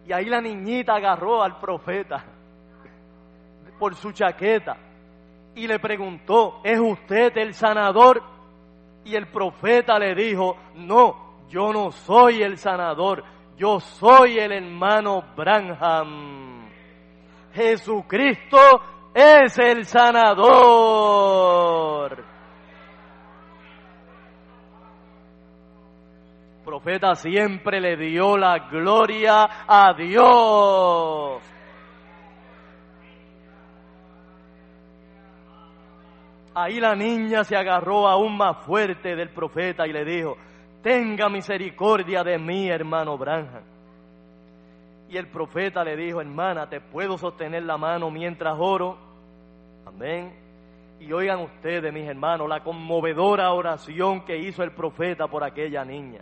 [0.07, 2.23] Y ahí la niñita agarró al profeta
[3.79, 4.77] por su chaqueta
[5.55, 8.23] y le preguntó, ¿es usted el sanador?
[9.05, 13.23] Y el profeta le dijo, no, yo no soy el sanador,
[13.57, 16.69] yo soy el hermano Branham.
[17.53, 18.57] Jesucristo
[19.13, 21.13] es el sanador.
[26.57, 31.52] El profeta siempre le dio la gloria a Dios.
[36.55, 40.37] Ahí la niña se agarró aún más fuerte del profeta y le dijo,
[40.81, 43.63] tenga misericordia de mí, hermano Branham.
[45.09, 48.97] Y el profeta le dijo, hermana, ¿te puedo sostener la mano mientras oro?
[49.85, 50.33] Amén.
[50.99, 56.21] Y oigan ustedes, mis hermanos, la conmovedora oración que hizo el profeta por aquella niña.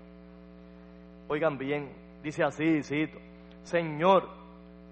[1.28, 1.92] Oigan bien,
[2.24, 3.18] dice así, cito,
[3.64, 4.28] Señor,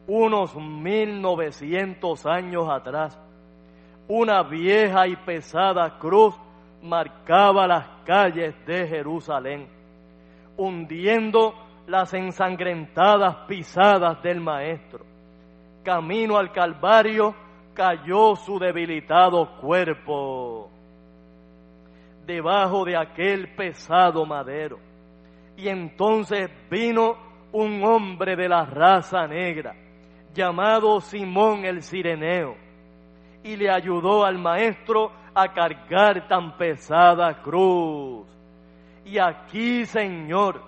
[0.08, 3.20] unos mil novecientos años atrás,
[4.10, 6.36] una vieja y pesada cruz
[6.82, 9.68] marcaba las calles de Jerusalén,
[10.58, 11.54] hundiendo
[11.86, 15.06] las ensangrentadas pisadas del Maestro.
[15.84, 17.36] Camino al Calvario
[17.76, 20.72] cayó su debilitado cuerpo
[22.26, 24.80] debajo de aquel pesado madero.
[25.56, 27.16] Y entonces vino
[27.52, 29.76] un hombre de la raza negra,
[30.34, 32.56] llamado Simón el Cireneo,
[33.50, 38.28] y le ayudó al maestro a cargar tan pesada cruz.
[39.06, 40.62] Y aquí, Señor,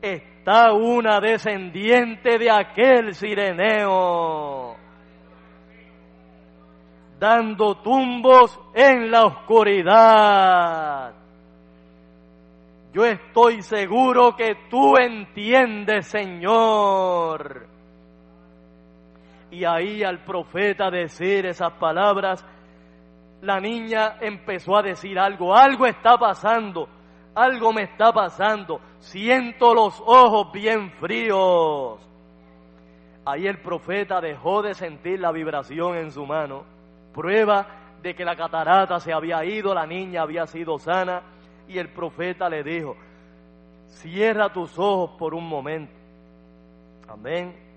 [0.00, 4.76] está una descendiente de aquel Cireneo,
[7.18, 11.14] dando tumbos en la oscuridad.
[12.92, 17.66] Yo estoy seguro que tú entiendes, Señor.
[19.52, 22.42] Y ahí al profeta decir esas palabras,
[23.42, 26.88] la niña empezó a decir algo, algo está pasando,
[27.34, 32.00] algo me está pasando, siento los ojos bien fríos.
[33.26, 36.64] Ahí el profeta dejó de sentir la vibración en su mano,
[37.12, 37.66] prueba
[38.00, 41.24] de que la catarata se había ido, la niña había sido sana,
[41.68, 42.96] y el profeta le dijo,
[43.88, 45.92] cierra tus ojos por un momento.
[47.06, 47.71] Amén.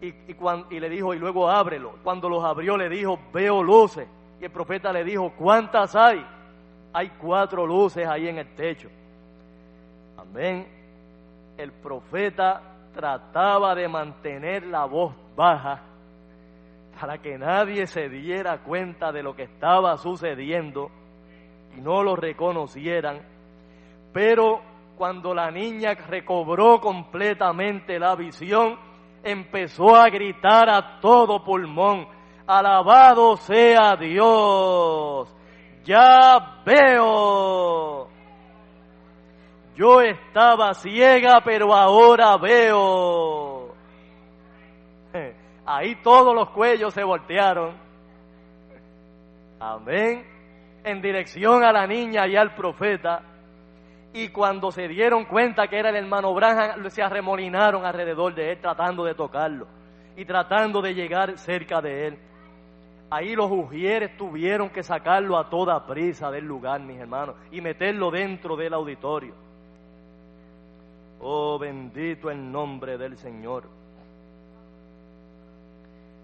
[0.00, 0.36] Y, y,
[0.70, 1.94] y le dijo, y luego ábrelo.
[2.02, 4.08] Cuando los abrió le dijo, veo luces.
[4.40, 6.24] Y el profeta le dijo, ¿cuántas hay?
[6.92, 8.88] Hay cuatro luces ahí en el techo.
[10.16, 10.66] Amén.
[11.56, 12.62] El profeta
[12.94, 15.82] trataba de mantener la voz baja
[16.98, 20.90] para que nadie se diera cuenta de lo que estaba sucediendo
[21.76, 23.20] y no lo reconocieran.
[24.12, 24.60] Pero
[24.96, 28.78] cuando la niña recobró completamente la visión,
[29.22, 32.06] empezó a gritar a todo pulmón,
[32.46, 35.34] alabado sea Dios,
[35.84, 38.08] ya veo.
[39.76, 43.74] Yo estaba ciega, pero ahora veo.
[45.66, 47.78] Ahí todos los cuellos se voltearon.
[49.58, 50.26] Amén.
[50.84, 53.22] En dirección a la niña y al profeta.
[54.12, 58.60] Y cuando se dieron cuenta que era el hermano Branham, se arremolinaron alrededor de él,
[58.60, 59.68] tratando de tocarlo
[60.16, 62.18] y tratando de llegar cerca de él.
[63.08, 68.10] Ahí los ujieres tuvieron que sacarlo a toda prisa del lugar, mis hermanos, y meterlo
[68.10, 69.34] dentro del auditorio.
[71.20, 73.64] Oh, bendito el nombre del Señor.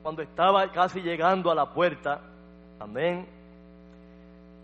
[0.03, 2.21] Cuando estaba casi llegando a la puerta,
[2.79, 3.27] amén,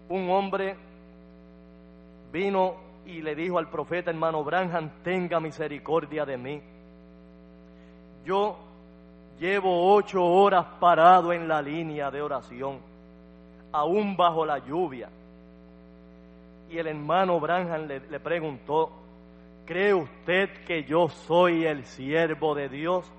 [0.09, 0.77] un hombre
[2.33, 6.63] vino y le dijo al profeta hermano Branham, tenga misericordia de mí.
[8.25, 8.57] Yo
[9.39, 12.79] llevo ocho horas parado en la línea de oración,
[13.73, 15.09] aún bajo la lluvia.
[16.71, 18.91] Y el hermano Branham le, le preguntó,
[19.67, 23.11] ¿cree usted que yo soy el siervo de Dios?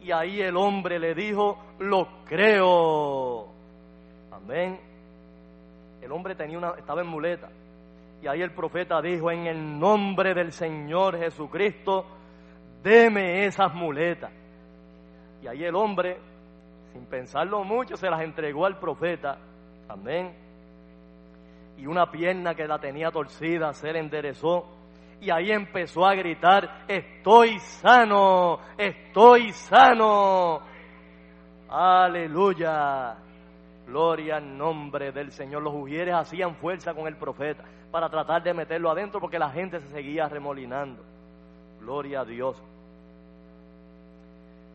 [0.00, 3.46] Y ahí el hombre le dijo, lo creo.
[4.32, 4.80] Amén.
[6.00, 7.48] El hombre tenía una, estaba en muleta.
[8.22, 12.06] Y ahí el profeta dijo, en el nombre del Señor Jesucristo,
[12.80, 14.30] deme esas muletas.
[15.42, 16.20] Y ahí el hombre,
[16.92, 19.38] sin pensarlo mucho, se las entregó al profeta.
[19.88, 20.36] Amén.
[21.76, 24.68] Y una pierna que la tenía torcida se le enderezó.
[25.20, 30.60] Y ahí empezó a gritar, estoy sano, estoy sano.
[31.68, 33.16] Aleluya.
[33.84, 35.64] Gloria al nombre del Señor.
[35.64, 39.78] Los ujieres hacían fuerza con el profeta para tratar de meterlo adentro porque la gente
[39.78, 41.04] se seguía remolinando.
[41.78, 42.60] Gloria a Dios.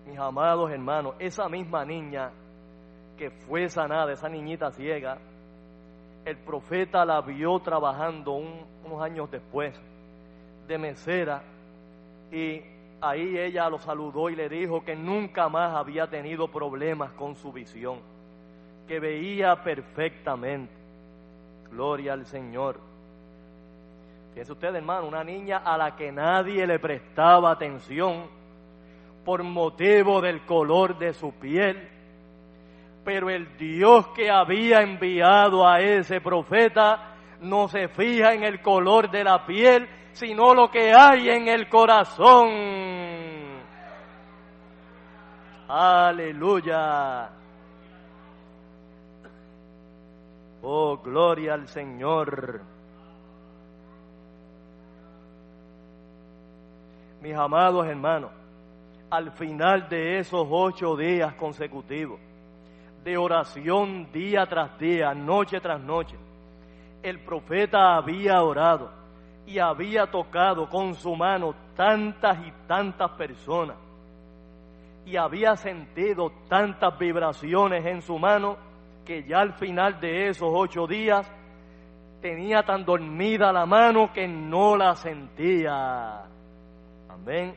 [0.06, 2.32] Mis amados hermanos, esa misma niña
[3.18, 5.18] que fue sanada, esa niñita ciega,
[6.24, 9.74] el profeta la vio trabajando un, unos años después
[10.68, 11.42] de mesera
[12.32, 12.62] y
[13.02, 17.52] ahí ella lo saludó y le dijo que nunca más había tenido problemas con su
[17.52, 18.00] visión
[18.88, 20.74] que veía perfectamente.
[21.72, 22.87] Gloria al Señor.
[24.38, 28.30] Fíjense usted, hermano, una niña a la que nadie le prestaba atención
[29.26, 31.90] por motivo del color de su piel.
[33.04, 39.10] Pero el Dios que había enviado a ese profeta no se fija en el color
[39.10, 42.52] de la piel, sino lo que hay en el corazón.
[45.68, 47.32] Aleluya.
[50.62, 52.77] Oh, gloria al Señor.
[57.28, 58.32] Mis amados hermanos,
[59.10, 62.22] al final de esos ocho días consecutivos,
[63.04, 66.16] de oración día tras día, noche tras noche,
[67.04, 68.90] el profeta había orado
[69.46, 73.76] y había tocado con su mano tantas y tantas personas
[75.06, 78.56] y había sentido tantas vibraciones en su mano
[79.06, 81.30] que ya al final de esos ocho días
[82.22, 86.37] tenía tan dormida la mano que no la sentía.
[87.22, 87.56] Amén.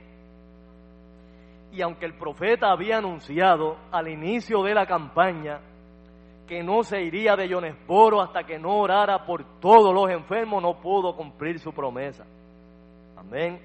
[1.73, 5.61] Y aunque el profeta había anunciado al inicio de la campaña
[6.49, 10.81] que no se iría de Jonesboro hasta que no orara por todos los enfermos, no
[10.81, 12.25] pudo cumplir su promesa.
[13.17, 13.61] Amén.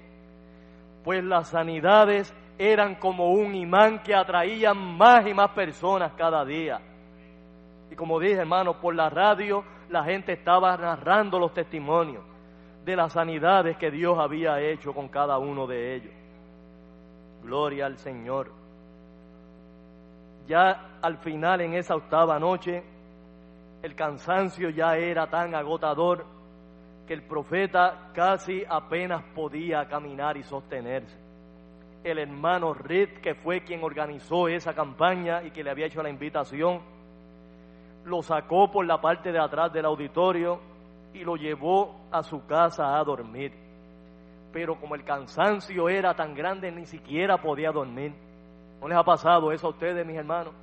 [1.02, 6.80] Pues las sanidades eran como un imán que atraían más y más personas cada día.
[7.90, 12.35] Y como dije, hermano, por la radio la gente estaba narrando los testimonios
[12.86, 16.12] de las sanidades que Dios había hecho con cada uno de ellos.
[17.42, 18.52] Gloria al Señor.
[20.46, 22.84] Ya al final, en esa octava noche,
[23.82, 26.24] el cansancio ya era tan agotador
[27.08, 31.26] que el profeta casi apenas podía caminar y sostenerse
[32.04, 36.08] el hermano Reed, que fue quien organizó esa campaña y que le había hecho la
[36.08, 36.80] invitación,
[38.04, 40.75] lo sacó por la parte de atrás del auditorio
[41.14, 43.52] y lo llevó a su casa a dormir.
[44.52, 48.14] Pero como el cansancio era tan grande, ni siquiera podía dormir.
[48.80, 50.54] ¿No les ha pasado eso a ustedes, mis hermanos?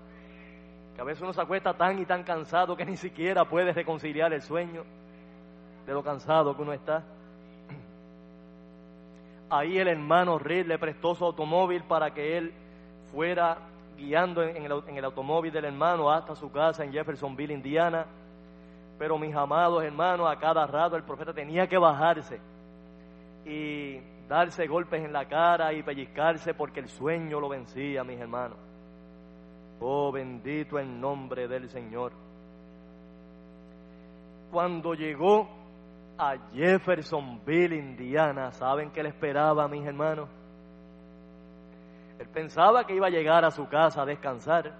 [0.95, 4.31] Que a veces uno se acuesta tan y tan cansado que ni siquiera puede reconciliar
[4.33, 4.83] el sueño
[5.85, 7.03] de lo cansado que uno está.
[9.49, 12.53] Ahí el hermano Reed le prestó su automóvil para que él
[13.11, 13.57] fuera
[13.97, 18.05] guiando en el, automóvil del hermano hasta su casa en Jeffersonville, Indiana.
[19.03, 22.39] Pero mis amados hermanos, a cada rato el profeta tenía que bajarse
[23.45, 23.99] y
[24.29, 28.57] darse golpes en la cara y pellizcarse porque el sueño lo vencía, mis hermanos.
[29.81, 32.13] Oh, bendito el nombre del Señor.
[34.49, 35.49] Cuando llegó
[36.17, 38.53] a Jeffersonville, Indiana.
[38.53, 40.29] ¿Saben qué le esperaba mis hermanos?
[42.19, 44.73] Él pensaba que iba a llegar a su casa a descansar.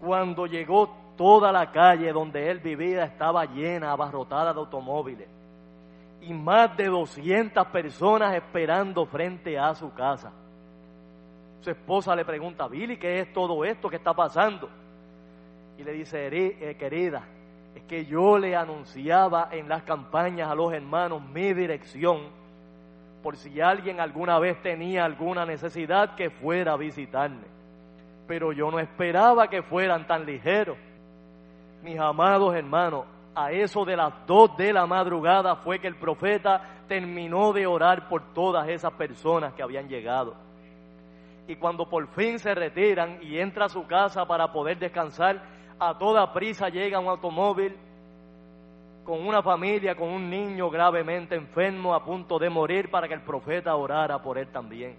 [0.00, 5.28] Cuando llegó toda la calle donde él vivía estaba llena, abarrotada de automóviles.
[6.20, 10.32] Y más de 200 personas esperando frente a su casa.
[11.60, 14.68] Su esposa le pregunta, Billy, ¿qué es todo esto que está pasando?
[15.78, 17.24] Y le dice, eh, querida,
[17.74, 22.28] es que yo le anunciaba en las campañas a los hermanos mi dirección,
[23.22, 27.46] por si alguien alguna vez tenía alguna necesidad que fuera a visitarme.
[28.28, 30.76] Pero yo no esperaba que fueran tan ligeros.
[31.84, 33.04] Mis amados hermanos,
[33.34, 38.08] a eso de las dos de la madrugada fue que el profeta terminó de orar
[38.08, 40.34] por todas esas personas que habían llegado.
[41.46, 45.42] Y cuando por fin se retiran y entra a su casa para poder descansar,
[45.78, 47.76] a toda prisa llega un automóvil
[49.04, 53.20] con una familia, con un niño gravemente enfermo a punto de morir para que el
[53.20, 54.96] profeta orara por él también.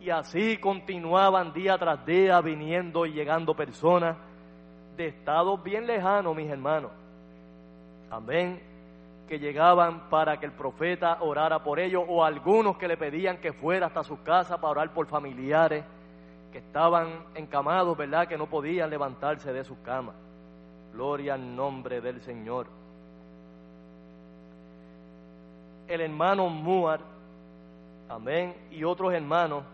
[0.00, 4.16] Y así continuaban día tras día viniendo y llegando personas
[4.96, 6.90] de estados bien lejanos, mis hermanos.
[8.10, 8.62] Amén.
[9.28, 13.52] Que llegaban para que el profeta orara por ellos o algunos que le pedían que
[13.52, 15.84] fuera hasta su casa para orar por familiares
[16.52, 18.28] que estaban encamados, ¿verdad?
[18.28, 20.14] Que no podían levantarse de sus camas.
[20.92, 22.66] Gloria al nombre del Señor.
[25.88, 27.00] El hermano Muar,
[28.08, 29.64] amén, y otros hermanos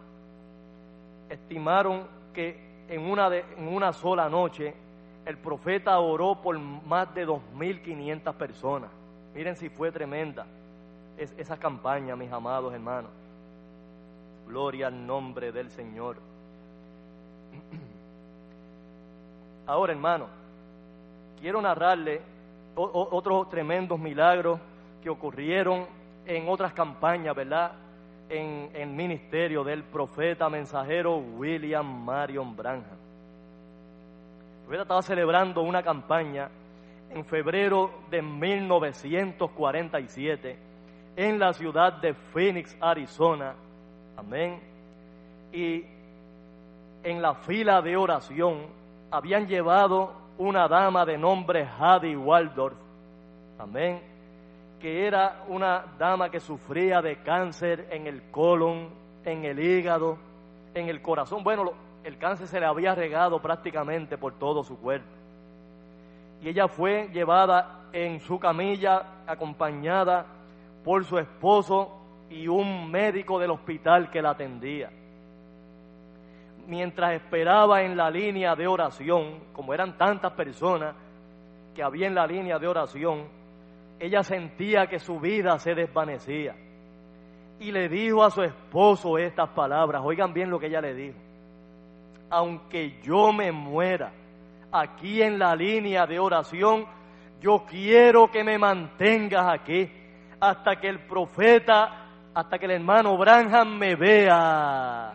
[1.29, 4.75] estimaron que en una, de, en una sola noche
[5.31, 8.91] el profeta oró por más de 2.500 personas.
[9.33, 10.45] Miren si fue tremenda
[11.17, 13.13] esa campaña, mis amados hermanos.
[14.49, 16.17] Gloria al nombre del Señor.
[19.67, 20.27] Ahora, hermano,
[21.41, 22.23] quiero narrarle
[22.75, 24.59] otros tremendos milagros
[25.01, 25.87] que ocurrieron
[26.27, 27.71] en otras campañas, ¿verdad?
[28.29, 33.00] En el ministerio del profeta mensajero William Marion Branham.
[34.79, 36.49] Estaba celebrando una campaña
[37.11, 40.57] en febrero de 1947
[41.17, 43.57] en la ciudad de Phoenix, Arizona.
[44.17, 44.61] Amén.
[45.53, 45.85] Y
[47.03, 48.69] en la fila de oración
[49.11, 52.77] habían llevado una dama de nombre Hadi Waldorf,
[53.59, 54.01] amén,
[54.81, 58.89] que era una dama que sufría de cáncer en el colon,
[59.25, 60.17] en el hígado,
[60.75, 61.43] en el corazón.
[61.43, 61.73] Bueno,
[62.05, 65.09] el cáncer se le había regado prácticamente por todo su cuerpo.
[66.43, 70.25] y ella fue llevada en su camilla acompañada
[70.83, 74.91] por su esposo y un médico del hospital que la atendía.
[76.67, 80.95] Mientras esperaba en la línea de oración, como eran tantas personas
[81.75, 83.29] que había en la línea de oración,
[83.99, 86.55] ella sentía que su vida se desvanecía.
[87.59, 91.19] Y le dijo a su esposo estas palabras, oigan bien lo que ella le dijo,
[92.31, 94.13] aunque yo me muera
[94.73, 96.87] aquí en la línea de oración,
[97.41, 99.91] yo quiero que me mantengas aquí
[100.39, 105.15] hasta que el profeta, hasta que el hermano Branham me vea.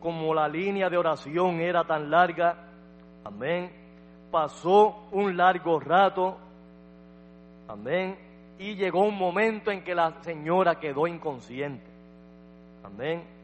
[0.00, 2.56] Como la línea de oración era tan larga,
[3.24, 3.70] amén,
[4.30, 6.38] pasó un largo rato,
[7.68, 8.16] amén,
[8.58, 11.86] y llegó un momento en que la señora quedó inconsciente,
[12.82, 13.41] amén.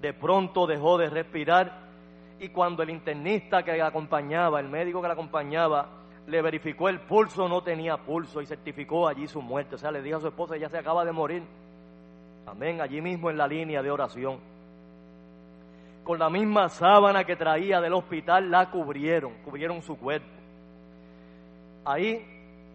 [0.00, 1.90] De pronto dejó de respirar
[2.38, 5.88] y cuando el internista que la acompañaba, el médico que la acompañaba,
[6.26, 9.74] le verificó el pulso, no tenía pulso y certificó allí su muerte.
[9.74, 11.42] O sea, le dijo a su esposa, ella se acaba de morir.
[12.46, 14.38] Amén, allí mismo en la línea de oración.
[16.02, 20.26] Con la misma sábana que traía del hospital la cubrieron, cubrieron su cuerpo.
[21.84, 22.24] Ahí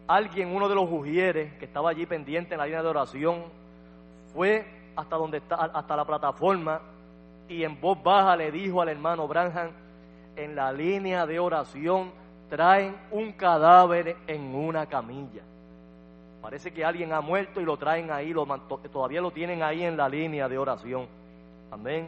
[0.08, 3.46] alguien, uno de los ujieres que estaba allí pendiente en la línea de oración,
[4.34, 4.66] fue
[4.96, 6.82] hasta donde está, hasta la plataforma
[7.48, 9.72] y en voz baja le dijo al hermano Branham
[10.36, 12.12] en la línea de oración
[12.50, 15.44] traen un cadáver en una camilla.
[16.42, 18.46] Parece que alguien ha muerto y lo traen ahí, lo,
[18.92, 21.08] todavía lo tienen ahí en la línea de oración.
[21.72, 22.08] Amén.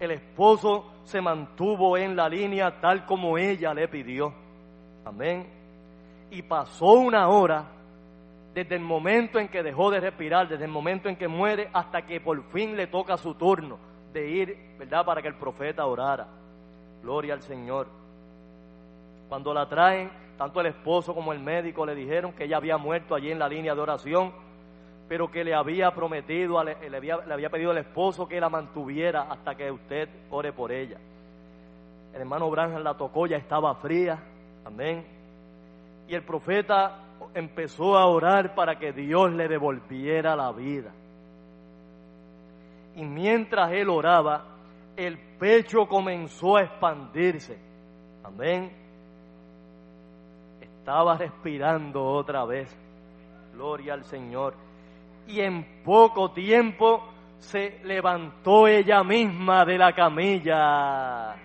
[0.00, 4.32] El esposo se mantuvo en la línea tal como ella le pidió.
[5.04, 5.46] Amén.
[6.30, 7.66] Y pasó una hora
[8.58, 12.02] desde el momento en que dejó de respirar, desde el momento en que muere, hasta
[12.02, 13.78] que por fin le toca su turno
[14.12, 16.26] de ir, ¿verdad?, para que el profeta orara.
[17.00, 17.86] Gloria al Señor.
[19.28, 23.14] Cuando la traen, tanto el esposo como el médico le dijeron que ella había muerto
[23.14, 24.32] allí en la línea de oración,
[25.08, 29.28] pero que le había prometido, le había, le había pedido al esposo que la mantuviera
[29.30, 30.98] hasta que usted ore por ella.
[32.12, 34.18] El hermano Branham la tocó, ya estaba fría,
[34.64, 35.06] amén.
[36.08, 37.04] Y el profeta
[37.38, 40.92] empezó a orar para que Dios le devolviera la vida.
[42.96, 44.44] Y mientras él oraba,
[44.96, 47.58] el pecho comenzó a expandirse.
[48.24, 48.88] Amén
[50.88, 52.74] estaba respirando otra vez.
[53.52, 54.54] Gloria al Señor.
[55.26, 57.04] Y en poco tiempo
[57.36, 61.36] se levantó ella misma de la camilla.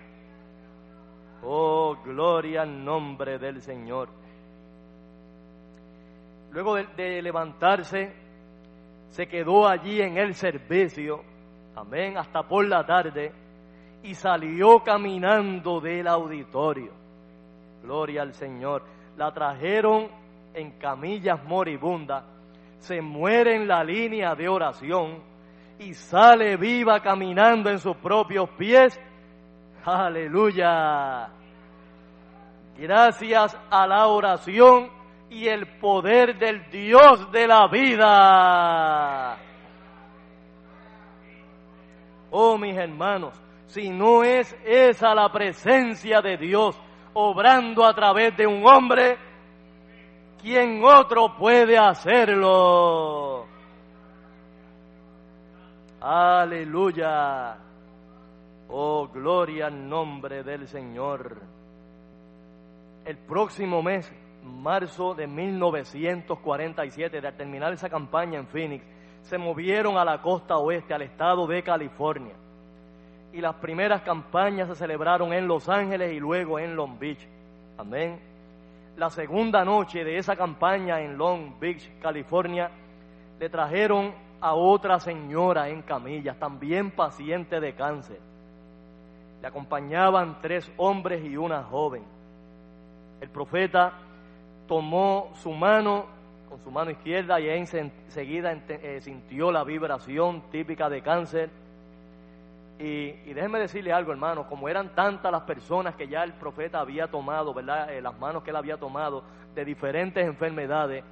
[1.42, 4.08] Oh, gloria al nombre del Señor.
[6.54, 8.12] Luego de, levantarse,
[9.08, 11.20] se quedó allí en el servicio,
[11.74, 13.32] amén, hasta por la tarde,
[14.04, 16.92] y salió caminando del auditorio.
[17.82, 18.84] Gloria al Señor
[19.16, 20.06] la trajeron
[20.54, 22.22] en camillas moribundas,
[22.78, 25.24] se muere en la línea de oración
[25.80, 28.96] y sale viva caminando en sus propios pies.
[29.84, 31.30] Aleluya.
[32.78, 39.38] Gracias a la oración y el poder del Dios de la vida.
[42.30, 46.80] Oh mis hermanos, si no es esa la presencia de Dios,
[47.12, 49.18] obrando a través de un hombre,
[50.40, 53.46] ¿quién otro puede hacerlo?
[56.00, 57.56] Aleluya.
[58.68, 61.40] Oh, gloria al nombre del Señor.
[63.04, 64.12] El próximo mes,
[64.44, 68.84] marzo de 1947, de terminar esa campaña en Phoenix,
[69.22, 72.34] se movieron a la costa oeste, al estado de California
[73.34, 77.26] y las primeras campañas se celebraron en Los Ángeles y luego en Long Beach.
[77.76, 78.20] Amén.
[78.96, 82.70] La segunda noche de esa campaña en Long Beach, California,
[83.40, 88.20] le trajeron a otra señora en camillas, también paciente de cáncer.
[89.42, 92.04] Le acompañaban tres hombres y una joven.
[93.20, 93.94] El profeta
[94.66, 96.06] tomó su mano
[96.48, 101.50] con su mano izquierda y enseguida eh, sintió la vibración típica de cáncer
[102.78, 107.06] y, déjenme decirle algo, hermano, como eran tantas las personas que ya el profeta había
[107.06, 107.92] tomado, ¿verdad?
[107.92, 109.22] Eh, las manos que él había tomado
[109.54, 111.04] de diferentes enfermedades,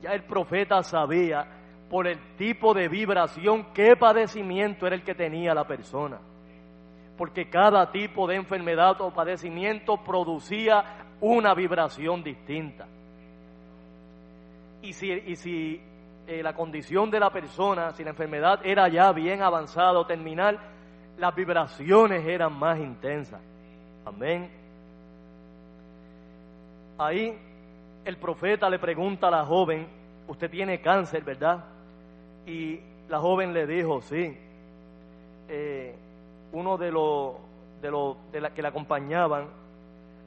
[0.00, 1.46] ya el profeta sabía
[1.90, 6.18] por el tipo de vibración qué padecimiento era el que tenía la persona.
[7.18, 12.86] Porque cada tipo de enfermedad o padecimiento producía una vibración distinta.
[14.82, 15.80] Y si, y si
[16.26, 20.58] eh, la condición de la persona, si la enfermedad era ya bien avanzada o terminal,
[21.18, 23.40] las vibraciones eran más intensas.
[24.04, 24.50] Amén.
[26.98, 27.36] Ahí
[28.04, 29.86] el profeta le pregunta a la joven,
[30.28, 31.64] usted tiene cáncer, ¿verdad?
[32.46, 34.36] Y la joven le dijo, sí.
[35.48, 35.94] Eh,
[36.52, 37.34] uno de los
[37.82, 39.48] de los de que la acompañaban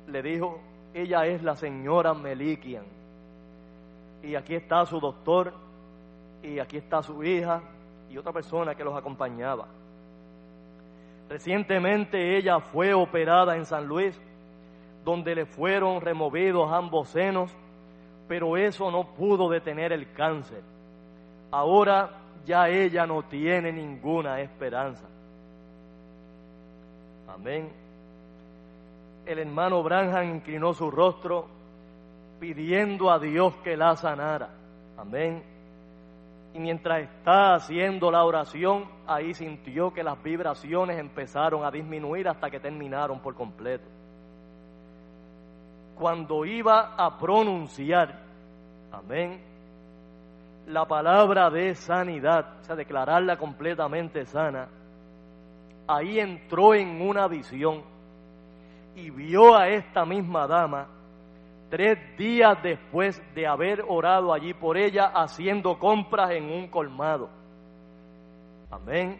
[0.08, 0.60] le dijo,
[0.94, 2.86] ella es la señora Melikian.
[4.24, 5.54] Y aquí está su doctor,
[6.44, 7.62] y aquí está su hija,
[8.10, 9.68] y otra persona que los acompañaba.
[11.30, 14.20] Recientemente ella fue operada en San Luis,
[15.06, 17.56] donde le fueron removidos ambos senos,
[18.28, 20.64] pero eso no pudo detener el cáncer.
[21.52, 25.06] Ahora ya ella no tiene ninguna esperanza.
[27.28, 27.79] Amén.
[29.30, 31.46] El hermano Branham inclinó su rostro
[32.40, 34.50] pidiendo a Dios que la sanara.
[34.98, 35.44] Amén.
[36.56, 42.50] Y mientras está haciendo la oración, ahí sintió que las vibraciones empezaron a disminuir hasta
[42.50, 43.88] que terminaron por completo.
[45.96, 48.24] Cuando iba a pronunciar,
[48.92, 49.42] amén,
[50.66, 54.70] la palabra de sanidad, o sea, declararla completamente sana,
[55.88, 57.99] ahí entró en una visión
[59.00, 60.88] y vio a esta misma dama
[61.70, 67.30] tres días después de haber orado allí por ella haciendo compras en un colmado.
[68.72, 69.20] Amén.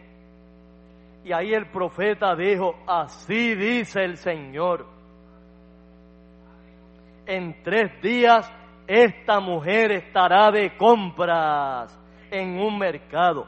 [1.24, 4.86] Y ahí el profeta dijo, así dice el Señor.
[7.26, 8.50] En tres días
[8.86, 11.96] esta mujer estará de compras
[12.30, 13.46] en un mercado.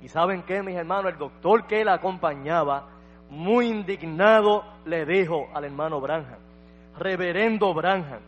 [0.00, 2.88] Y saben qué, mis hermanos, el doctor que la acompañaba,
[3.32, 6.38] muy indignado, le dijo al hermano Branham,
[6.98, 8.20] reverendo Branham,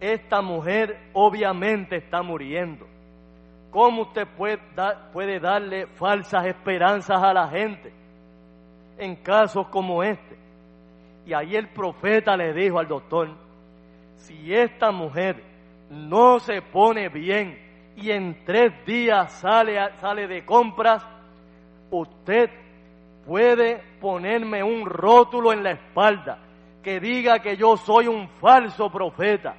[0.00, 2.88] esta mujer obviamente está muriendo.
[3.70, 4.58] ¿Cómo usted puede,
[5.12, 7.92] puede darle falsas esperanzas a la gente
[8.98, 10.36] en casos como este?
[11.24, 13.28] Y ahí el profeta le dijo al doctor,
[14.16, 15.40] si esta mujer
[15.88, 17.56] no se pone bien
[17.96, 21.06] y en tres días sale, sale de compras,
[21.92, 22.50] usted
[23.26, 26.38] puede ponerme un rótulo en la espalda
[26.82, 29.54] que diga que yo soy un falso profeta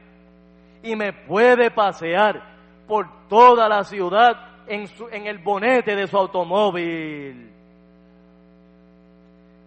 [0.83, 2.41] y me puede pasear
[2.87, 7.49] por toda la ciudad en, su, en el bonete de su automóvil.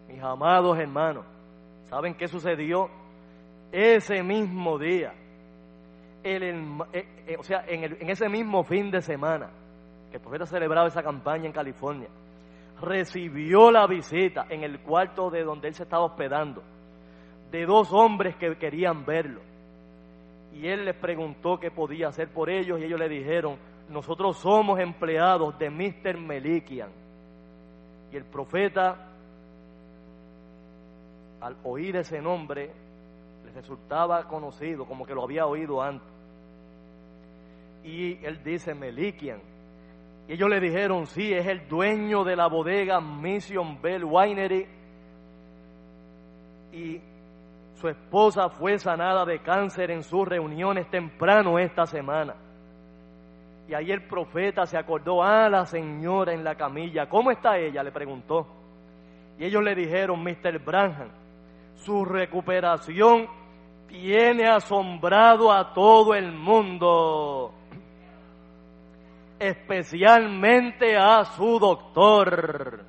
[0.08, 1.24] Mis amados hermanos,
[1.88, 2.90] ¿saben qué sucedió?
[3.72, 5.12] Ese mismo día,
[6.22, 6.42] el,
[6.92, 9.48] eh, eh, o sea, en, el, en ese mismo fin de semana
[10.10, 12.08] que el profeta celebraba esa campaña en California,
[12.80, 16.62] recibió la visita en el cuarto de donde él se estaba hospedando
[17.50, 19.40] de dos hombres que querían verlo.
[20.54, 23.56] Y él les preguntó qué podía hacer por ellos y ellos le dijeron,
[23.88, 26.18] nosotros somos empleados de Mr.
[26.18, 26.90] Melikian.
[28.12, 29.08] Y el profeta,
[31.40, 32.70] al oír ese nombre,
[33.44, 36.08] les resultaba conocido, como que lo había oído antes.
[37.84, 39.40] Y él dice Melikian.
[40.28, 44.66] Y ellos le dijeron, sí, es el dueño de la bodega Mission Bell Winery.
[46.72, 47.00] Y
[47.74, 52.34] su esposa fue sanada de cáncer en sus reuniones temprano esta semana.
[53.68, 57.82] Y ahí el profeta se acordó, a la señora en la camilla, ¿cómo está ella?
[57.82, 58.46] Le preguntó.
[59.38, 60.58] Y ellos le dijeron, Mr.
[60.64, 61.10] Branham,
[61.74, 63.26] su recuperación
[63.88, 67.52] tiene asombrado a todo el mundo,
[69.38, 72.84] especialmente a su doctor,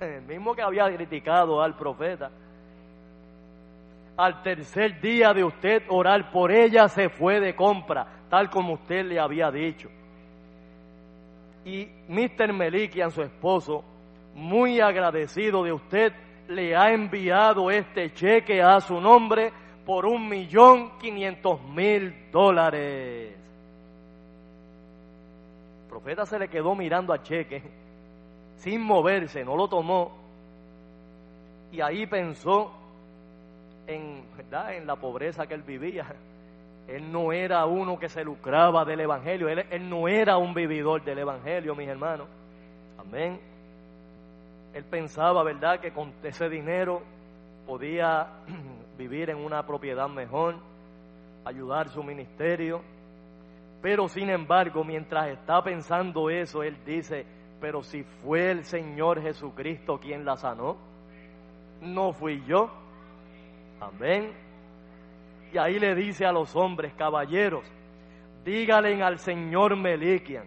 [0.00, 2.30] el mismo que había criticado al profeta
[4.18, 9.06] al tercer día de usted orar por ella, se fue de compra, tal como usted
[9.06, 9.88] le había dicho.
[11.64, 12.52] Y Mr.
[12.52, 13.84] Melikian, su esposo,
[14.34, 16.12] muy agradecido de usted,
[16.48, 19.52] le ha enviado este cheque a su nombre
[19.86, 23.36] por un millón quinientos mil dólares.
[25.88, 27.62] El profeta se le quedó mirando al cheque,
[28.56, 30.12] sin moverse, no lo tomó.
[31.72, 32.70] Y ahí pensó
[33.86, 34.74] en, ¿verdad?
[34.74, 36.04] en la pobreza que él vivía.
[36.86, 41.02] Él no era uno que se lucraba del Evangelio, él, él no era un vividor
[41.02, 42.28] del Evangelio, mis hermanos.
[42.98, 43.40] Amén.
[44.74, 47.00] Él pensaba, ¿verdad?, que con ese dinero
[47.66, 48.26] podía
[48.98, 50.56] vivir en una propiedad mejor,
[51.46, 52.82] ayudar su ministerio.
[53.80, 57.24] Pero sin embargo, mientras está pensando eso, él dice,
[57.60, 60.76] pero si fue el Señor Jesucristo quien la sanó,
[61.80, 62.70] no fui yo.
[63.80, 64.32] Amén.
[65.52, 67.64] Y ahí le dice a los hombres, caballeros,
[68.44, 70.44] díganle al Señor Melikian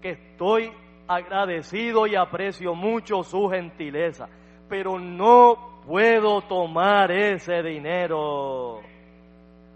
[0.00, 0.72] que estoy
[1.08, 4.28] agradecido y aprecio mucho su gentileza,
[4.68, 8.80] pero no puedo tomar ese dinero.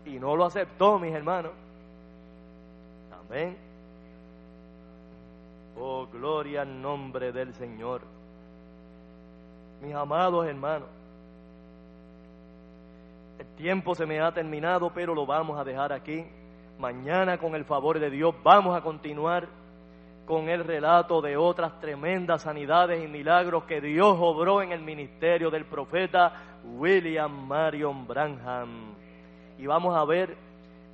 [0.07, 1.64] Y no lo aceptó, mis hermanos.
[3.29, 3.57] Amén.
[5.77, 8.03] Oh, gloria al nombre del Señor.
[9.83, 10.89] Mis amados hermanos,
[13.39, 16.25] el tiempo se me ha terminado, pero lo vamos a dejar aquí.
[16.79, 19.49] Mañana, con el favor de Dios, vamos a continuar
[20.27, 25.51] con el relato de otras tremendas sanidades y milagros que Dios obró en el ministerio
[25.51, 28.95] del profeta William Marion Branham.
[29.59, 30.37] Y vamos a ver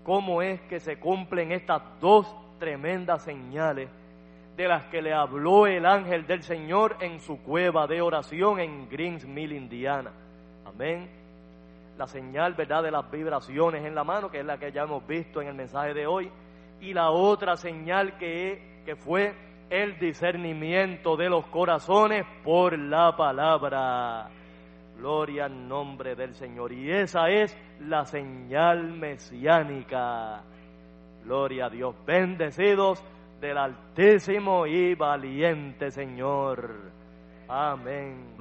[0.04, 3.88] cómo es que se cumplen estas dos tremendas señales
[4.56, 8.88] de las que le habló el ángel del Señor en su cueva de oración en
[8.88, 10.12] Greens Mill, Indiana.
[10.66, 11.08] Amén.
[11.96, 15.06] La señal, ¿verdad?, de las vibraciones en la mano, que es la que ya hemos
[15.06, 16.30] visto en el mensaje de hoy.
[16.80, 19.34] Y la otra señal que, que fue
[19.70, 24.28] el discernimiento de los corazones por la palabra.
[25.00, 26.74] Gloria al nombre del Señor.
[26.74, 30.42] Y esa es la señal mesiánica.
[31.24, 31.94] Gloria a Dios.
[32.06, 33.02] Bendecidos
[33.40, 36.92] del Altísimo y valiente Señor.
[37.48, 38.36] Amén.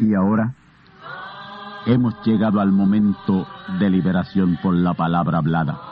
[0.00, 0.54] Y ahora
[1.86, 3.46] hemos llegado al momento
[3.78, 5.91] de liberación por la palabra hablada.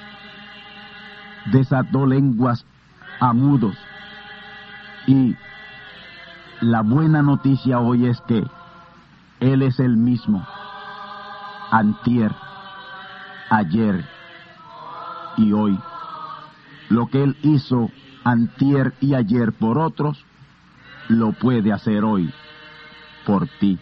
[1.47, 2.65] Desató lenguas
[3.19, 3.75] a mudos.
[5.07, 5.35] Y
[6.61, 8.43] la buena noticia hoy es que
[9.41, 10.47] él es el mismo,
[11.71, 12.31] antier,
[13.49, 14.05] ayer
[15.35, 15.79] y hoy.
[16.89, 17.89] Lo que Él hizo
[18.23, 20.23] antier y ayer por otros,
[21.07, 22.31] lo puede hacer hoy
[23.25, 23.79] por ti.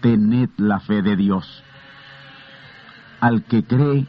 [0.00, 1.62] Tened la fe de Dios.
[3.20, 4.08] Al que cree,